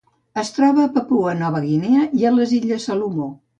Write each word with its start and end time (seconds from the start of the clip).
Es 0.43 0.47
troba 0.55 0.81
a 0.85 0.91
Papua 0.95 1.35
Nova 1.43 1.63
Guinea 1.67 2.09
i 2.23 2.27
a 2.29 2.35
les 2.41 2.57
Illes 2.63 2.91
Salomó. 2.93 3.33